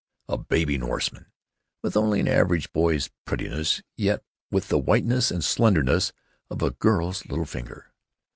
A 0.27 0.35
baby 0.35 0.79
Norseman, 0.79 1.27
with 1.83 1.95
only 1.95 2.19
an 2.21 2.27
average 2.27 2.73
boy's 2.73 3.11
prettiness, 3.23 3.83
yet 3.95 4.23
with 4.49 4.67
the 4.69 4.79
whiteness 4.79 5.29
and 5.29 5.43
slenderness 5.43 6.11
of 6.49 6.63
a 6.63 6.71
girl's 6.71 7.23
little 7.27 7.45
finger. 7.45 7.93